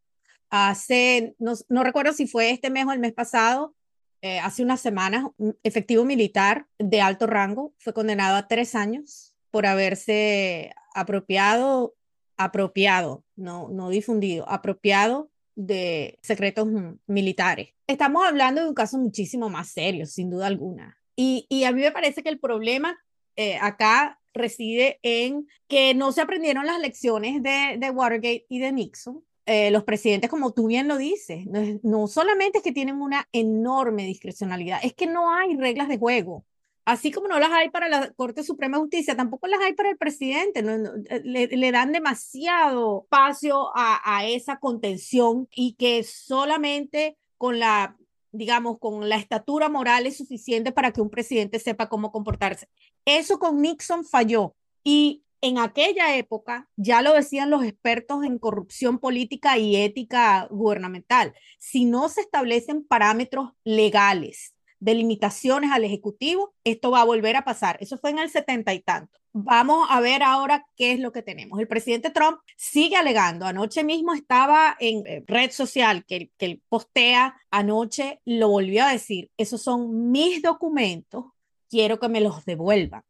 [0.50, 3.76] Hace, no, no recuerdo si fue este mes o el mes pasado,
[4.21, 9.36] eh, hace unas semanas, un efectivo militar de alto rango fue condenado a tres años
[9.51, 11.95] por haberse apropiado,
[12.38, 16.67] apropiado, no, no difundido, apropiado de secretos
[17.08, 17.69] militares.
[17.88, 20.97] Estamos hablando de un caso muchísimo más serio, sin duda alguna.
[21.15, 22.97] Y, y a mí me parece que el problema
[23.36, 28.71] eh, acá reside en que no se aprendieron las lecciones de, de Watergate y de
[28.71, 31.44] Nixon eh, los presidentes, como tú bien lo dices,
[31.82, 36.46] no, solamente es que tienen una enorme discrecionalidad, es que no hay reglas de juego.
[36.86, 39.90] Así como no las hay para la Corte Suprema de Justicia, tampoco las hay para
[39.90, 40.60] el presidente.
[40.60, 47.98] Eh, le, dan demasiado espacio a, a esa contención y que solamente con la
[48.32, 52.68] digamos, con la estatura moral es suficiente para que un presidente sepa cómo comportarse.
[53.04, 54.54] Eso con Nixon falló.
[54.84, 61.34] Y en aquella época, ya lo decían los expertos en corrupción política y ética gubernamental,
[61.58, 67.43] si no se establecen parámetros legales de limitaciones al Ejecutivo, esto va a volver a
[67.43, 67.78] pasar.
[67.82, 69.19] Eso fue en el setenta y tanto.
[69.32, 71.60] Vamos a ver ahora qué es lo que tenemos.
[71.60, 73.45] El presidente Trump sigue alegando.
[73.45, 79.30] Anoche mismo estaba en eh, red social que, que postea anoche, lo volvió a decir.
[79.38, 81.25] Esos son mis documentos,
[81.69, 83.04] quiero que me los devuelvan.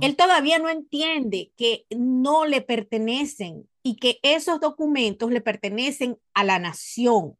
[0.00, 6.44] Él todavía no entiende que no le pertenecen y que esos documentos le pertenecen a
[6.44, 7.36] la nación.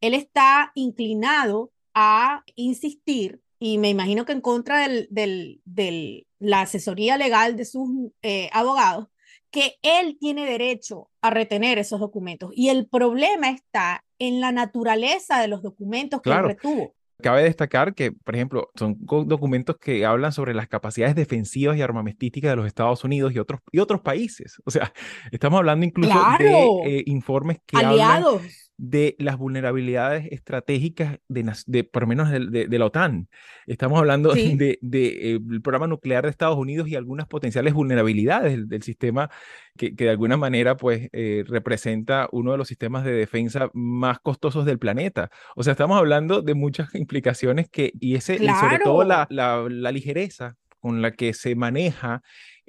[0.00, 7.56] Él está inclinado a insistir, y me imagino que en contra de la asesoría legal
[7.56, 7.88] de sus
[8.22, 9.08] eh, abogados,
[9.50, 12.50] que él tiene derecho a retener esos documentos.
[12.54, 16.94] Y el problema está en la naturaleza de los documentos que él retuvo.
[17.20, 22.50] Cabe destacar que, por ejemplo, son documentos que hablan sobre las capacidades defensivas y armamentísticas
[22.50, 24.60] de los Estados Unidos y otros, y otros países.
[24.64, 24.92] O sea,
[25.32, 28.69] estamos hablando incluso de eh, informes que Aliados.
[28.82, 33.28] De las vulnerabilidades estratégicas de, por lo menos de, la OTAN.
[33.66, 38.66] Estamos hablando del de, de, eh, programa nuclear de Estados Unidos y algunas potenciales vulnerabilidades
[38.66, 39.28] del, sistema
[39.76, 44.18] que, que, de alguna manera pues eh, representa uno de los sistemas de defensa más
[44.20, 45.30] costosos del planeta.
[45.56, 49.66] O sea, estamos hablando de muchas implicaciones que, y, ese, y sobre todo la, la,
[49.68, 52.22] la ligereza con la que se maneja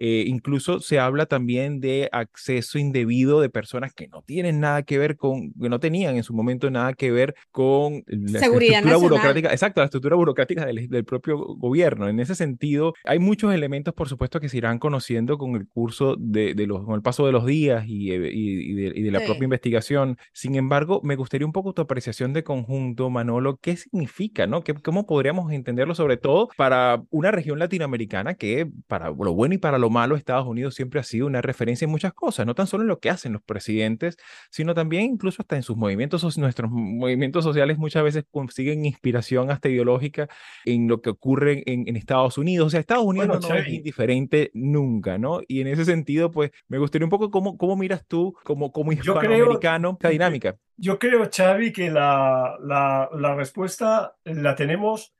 [0.04, 4.98] eh, incluso se habla también de acceso indebido de personas que no tienen nada que
[4.98, 9.52] ver con, que no tenían en su momento nada que ver con la estructura burocrática,
[9.52, 12.10] exacto, la estructura burocrática del, del, propio gobierno.
[12.10, 16.16] En ese sentido, hay muchos elementos, por supuesto, que se irán conociendo con el curso
[16.18, 19.20] de, de los, con el paso de los días y, eh, y, y, de, la
[19.20, 20.18] propia investigación.
[20.34, 24.64] Sin embargo, me gustaría un poco tu apreciación de conjunto, Manolo, ¿qué significa, no?
[24.64, 29.60] ¿Qué, ¿Cómo podríamos entenderlo, sobre todo para una región latinoamericana que, para lo bueno y
[29.60, 32.68] para lo malo, Estados Unidos siempre ha sido una referencia en muchas cosas, no tan
[32.68, 34.18] solo en lo que hacen los presidentes,
[34.50, 39.70] sino también incluso hasta en sus movimientos, nuestros movimientos sociales muchas veces consiguen inspiración hasta
[39.70, 40.28] ideológica
[40.66, 42.68] en lo que ocurre en, Estados Unidos.
[42.68, 45.42] O sea, Estados Unidos no, es indiferente nunca, ¿no?
[45.48, 48.92] Y en ese sentido, pues me gustaría un poco cómo, cómo miras tú como, como
[48.92, 50.56] hispanoamericano esta dinámica.
[50.78, 55.14] Yo creo, Xavi, que la, la, la respuesta la tenemos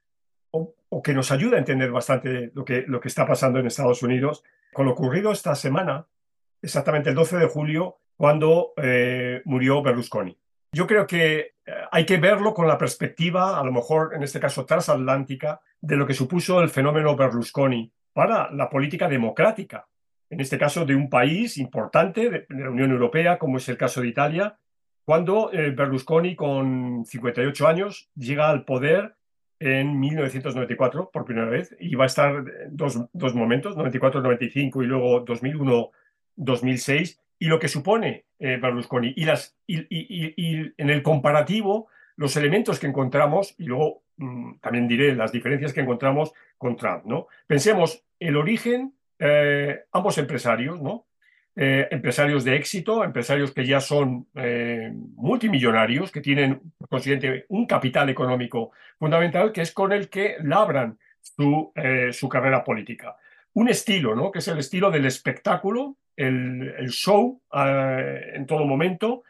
[0.92, 4.04] o, que nos ayuda a entender bastante lo que, lo que está pasando en Estados
[4.04, 6.08] Unidos con lo ocurrido esta semana,
[6.62, 10.38] exactamente el 12 de julio, cuando eh, murió Berlusconi.
[10.74, 14.40] Yo creo que eh, hay que verlo con la perspectiva, a lo mejor en este
[14.40, 19.88] caso transatlántica, de lo que supuso el fenómeno Berlusconi para la política democrática,
[20.30, 24.02] en este caso de un país importante de, la Unión Europea, como es el caso
[24.02, 24.58] de Italia,
[25.04, 29.16] cuando eh, Berlusconi, con 58 años, llega al poder
[29.62, 35.24] en 1994 por primera vez y va a estar dos, dos momentos, 94-95 y luego
[35.24, 41.90] 2001-2006 y lo que supone eh, Berlusconi y, las, y, y, y, en el comparativo
[42.16, 47.06] los elementos que encontramos y luego mm, también diré las diferencias que encontramos con Trump.
[47.06, 47.28] ¿no?
[47.46, 51.06] Pensemos el origen, eh, ambos empresarios, ¿no?
[51.54, 58.10] Eh, empresarios de éxito, empresarios que ya son eh, multimillonarios, que tienen, consiguiente, un capital
[58.10, 63.18] económico fundamental, que es con el que labran su, eh, su carrera política.
[63.54, 64.32] Un estilo, ¿no?
[64.32, 69.24] que es el estilo del espectáculo, el, el show en todo momento,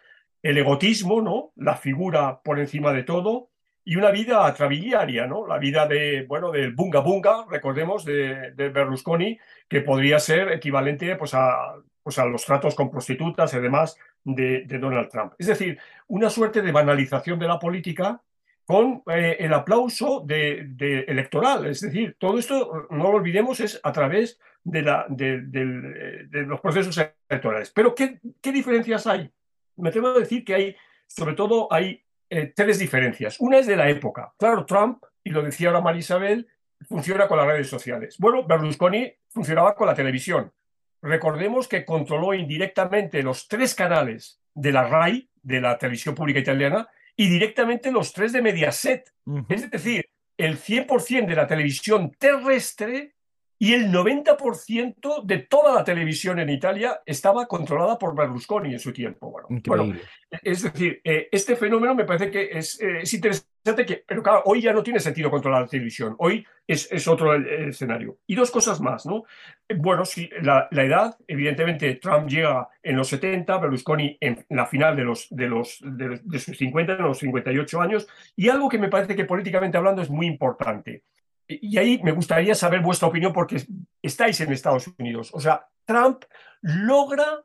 [0.43, 1.53] el egotismo, ¿no?
[1.55, 3.49] la figura por encima de todo,
[3.83, 5.47] y una vida atrabiliaria, ¿no?
[5.47, 11.15] La vida de, bueno, del bunga bunga, recordemos, de, de, Berlusconi, que podría ser equivalente
[11.15, 15.33] pues, a pues a los tratos con prostitutas y demás de, Donald Trump.
[15.37, 18.21] Es decir, una suerte de banalización de la política
[18.65, 21.67] con eh, el aplauso electoral.
[21.67, 26.97] Es decir, todo esto, no lo olvidemos, es a través de, la, de, los procesos
[27.27, 27.71] electorales.
[27.71, 29.29] Pero, ¿qué, ¿qué, diferencias hay?
[29.77, 30.75] Me temo a decir que hay,
[31.07, 33.39] sobre todo, hay eh, tres diferencias.
[33.39, 34.33] Una es de la época.
[34.37, 36.47] Claro, Trump, y lo decía ahora Marisabel,
[36.87, 38.15] funciona con las redes sociales.
[38.19, 40.51] Bueno, Berlusconi funcionaba con la televisión
[41.01, 46.87] recordemos que controló indirectamente los tres canales de la RAI, de la televisión pública italiana,
[47.15, 49.11] y directamente los tres de Mediaset.
[49.49, 50.05] Es decir,
[50.37, 53.15] el 100% de la televisión terrestre
[53.59, 58.91] y el 90% de toda la televisión en Italia estaba controlada por Berlusconi en su
[58.91, 59.31] tiempo.
[59.67, 59.93] Bueno,
[60.41, 64.43] es decir, eh, este fenómeno me parece que es, eh, es, interesante, que, pero claro,
[64.45, 68.17] hoy ya no tiene sentido controlar la televisión, hoy es, es otro el, escenario.
[68.27, 69.23] Y dos cosas más, ¿no?
[69.67, 74.95] Eh, bueno, sí, la, edad, evidentemente Trump llega en los 70, Berlusconi en la final
[74.95, 78.89] de, los, de, los, de, sus 50, en los 58 años, y algo que me
[78.89, 81.03] parece que políticamente hablando es muy importante
[81.59, 83.61] y ahí me gustaría saber vuestra opinión porque
[84.01, 85.31] estáis en Estados Unidos.
[85.33, 86.23] O sea, Trump
[86.61, 87.43] logra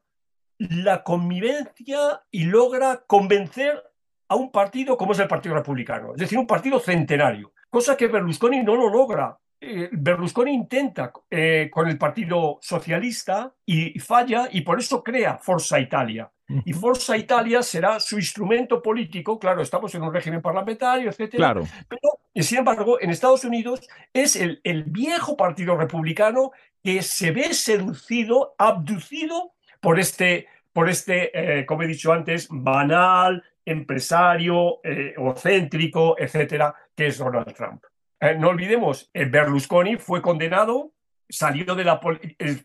[0.58, 3.82] la convivencia y logra convencer
[4.28, 8.08] a un partido como es el Partido Republicano, es decir, un partido centenario, cosa que
[8.08, 9.36] Berlusconi no lo logra.
[9.58, 15.80] Eh, Berlusconi intenta eh, con el Partido Socialista y falla y por eso crea Forza
[15.80, 16.30] Italia.
[16.64, 21.34] Y Forza Italia será su instrumento político, claro, estamos en un régimen parlamentario, etc.
[21.34, 21.66] Claro.
[21.88, 22.00] Pero,
[22.40, 23.80] sin embargo, en Estados Unidos
[24.12, 26.52] es el, el viejo Partido Republicano
[26.84, 33.42] que se ve seducido, abducido por este, por este eh, como he dicho antes, banal,
[33.66, 37.84] empresario, eh, egocéntrico, etcétera, que es Donald Trump.
[38.20, 40.92] Eh, no olvidemos, Berlusconi fue condenado,
[41.28, 42.00] salió de, la,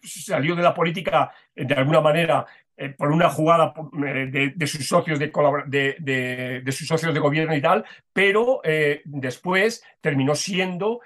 [0.03, 2.45] salió de la política de alguna manera
[2.81, 3.75] eh, por una jugada
[4.07, 5.31] eh, de, sus socios de,
[5.67, 8.59] de, de, sus socios de gobierno y tal, pero
[9.05, 11.01] después terminó siendo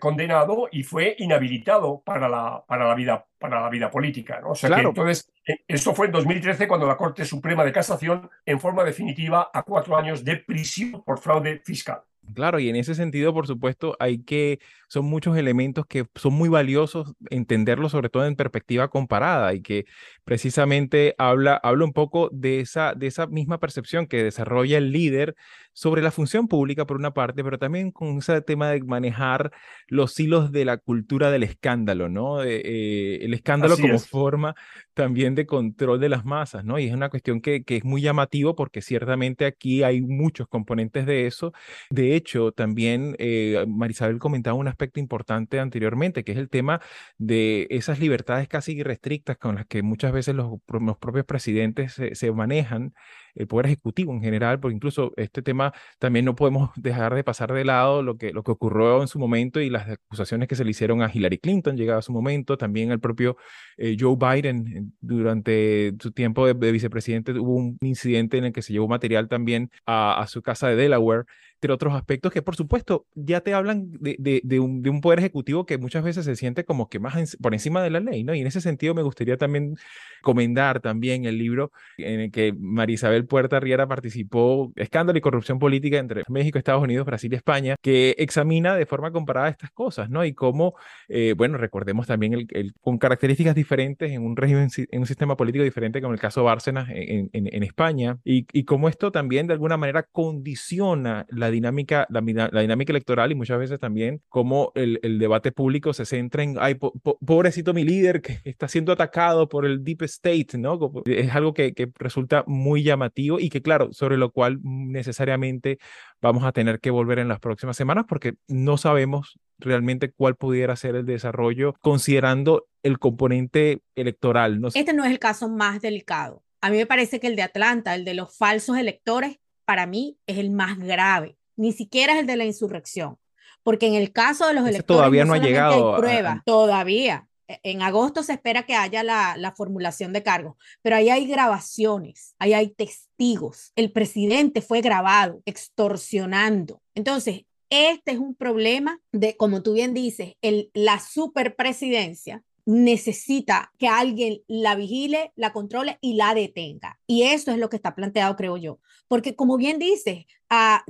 [0.00, 4.40] condenado y fue inhabilitado para la, para la, vida, para la vida política.
[4.42, 4.50] ¿no?
[4.50, 5.32] O sea que entonces,
[5.66, 9.96] esto fue en 2013 cuando la Corte Suprema de Casación, en forma definitiva, a cuatro
[9.96, 12.02] años de prisión por fraude fiscal.
[12.32, 14.58] Claro, y en ese sentido, por supuesto, hay que,
[14.88, 19.84] son muchos elementos que son muy valiosos entenderlos, sobre todo en perspectiva comparada, y que
[20.24, 25.34] precisamente habla, habla un poco de esa, de esa misma percepción que desarrolla el líder
[25.72, 29.50] sobre la función pública, por una parte, pero también con ese tema de manejar
[29.88, 32.42] los hilos de la cultura del escándalo, ¿no?
[32.44, 34.54] Eh, el escándalo como forma
[34.94, 36.78] también de control de las masas, ¿no?
[36.78, 41.06] Y es una cuestión que, que es muy llamativo porque ciertamente aquí hay muchos componentes
[41.06, 41.52] de eso.
[41.90, 46.80] De hecho, también eh, Marisabel comentaba un aspecto importante anteriormente, que es el tema
[47.18, 52.14] de esas libertades casi irrestrictas con las que muchas veces los, los propios presidentes se,
[52.14, 52.94] se manejan
[53.34, 57.52] el Poder Ejecutivo en general, porque incluso este tema también no podemos dejar de pasar
[57.52, 60.64] de lado lo que, lo que ocurrió en su momento y las acusaciones que se
[60.64, 63.36] le hicieron a Hillary Clinton, llegado a su momento, también al propio
[63.76, 68.72] eh, Joe Biden durante su tiempo de, vicepresidente hubo un incidente en el que se
[68.72, 71.24] llevó material también a, a su casa de Delaware
[71.70, 75.66] otros aspectos que por supuesto ya te hablan de, de, un, de, un, poder ejecutivo
[75.66, 78.34] que muchas veces se siente como que más por encima de la ley, ¿no?
[78.34, 79.76] Y en ese sentido me gustaría también
[80.22, 85.98] comentar también el libro en el que Marisabel Puerta Riera participó, Escándalo y Corrupción Política
[85.98, 90.24] entre México, Estados Unidos, Brasil y España, que examina de forma comparada estas cosas, ¿no?
[90.24, 90.74] Y cómo,
[91.08, 95.62] eh, bueno, recordemos también el, con características diferentes en un régimen, en un sistema político
[95.62, 99.52] diferente como el caso Bárcenas en, en, en España, y, y cómo esto también de
[99.52, 105.18] alguna manera condiciona la dinámica, la, dinámica electoral y muchas veces también cómo el, el
[105.18, 109.82] debate público se centra en, ay, pobrecito mi líder que está siendo atacado por el
[109.82, 110.78] deep state, ¿no?
[111.06, 115.78] Es algo que, que resulta muy llamativo y que, claro, sobre lo cual necesariamente
[116.20, 120.76] vamos a tener que volver en las próximas semanas porque no sabemos realmente cuál pudiera
[120.76, 124.60] ser el desarrollo considerando el componente electoral.
[124.60, 124.68] ¿no?
[124.68, 126.42] Este no es el caso más delicado.
[126.60, 130.18] A mí me parece que el de Atlanta, el de los falsos electores, para mí
[130.26, 133.16] es el más grave ni siquiera es el de la insurrección,
[133.62, 137.28] porque en el caso de los electores todavía no, ha llegado hay prueba, todavía.
[137.48, 141.26] E, en agosto se espera que haya la, la formulación de cargos, pero ahí hay
[141.26, 143.72] grabaciones, ahí hay testigos.
[143.76, 146.80] El presidente fue grabado extorsionando.
[146.94, 153.88] Entonces, este es un problema de, como tú bien dices, el, la superpresidencia necesita que
[153.88, 156.98] alguien la vigile, la controle y la detenga.
[157.06, 158.78] Y eso es lo que está planteado, creo yo.
[159.08, 160.26] Porque como bien dice,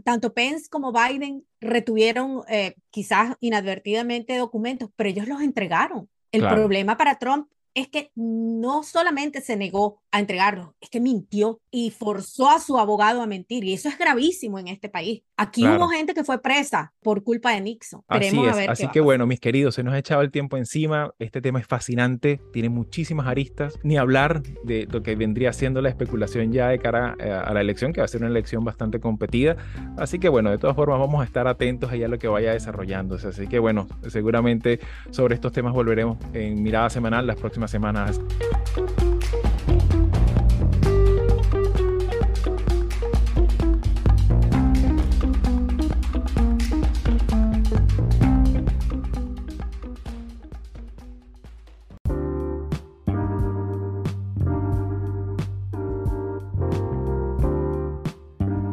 [0.04, 6.08] tanto Pence como Biden retuvieron eh, quizás inadvertidamente documentos, pero ellos los entregaron.
[6.30, 11.60] El problema para Trump es que no solamente se negó a entregarlo, es que mintió
[11.72, 13.64] y forzó a su abogado a mentir.
[13.64, 15.22] Y eso es gravísimo en este país.
[15.36, 18.02] Aquí hubo gente que fue presa por culpa de Nixon.
[18.06, 18.68] Así es.
[18.68, 21.12] Así que bueno, mis queridos, se nos ha echado el tiempo encima.
[21.18, 23.74] Este tema es fascinante, tiene muchísimas aristas.
[23.82, 27.60] Ni hablar de lo que vendría siendo la especulación ya de cara eh, a la
[27.60, 29.56] elección, que va a ser una elección bastante competida.
[29.96, 33.28] Así que bueno, de todas formas vamos a estar atentos a lo que vaya desarrollándose.
[33.28, 34.78] Así que bueno, seguramente
[35.10, 38.20] sobre estos temas volveremos en mirada semanal las próximas semanas.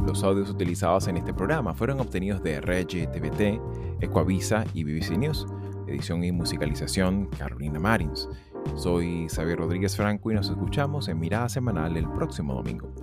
[0.05, 3.59] Los audios utilizados en este programa fueron obtenidos de Regi TVT,
[4.01, 5.47] Ecuavisa y BBC News.
[5.87, 8.29] Edición y musicalización Carolina Marins.
[8.75, 12.93] Soy Xavier Rodríguez Franco y nos escuchamos en Mirada Semanal el próximo domingo.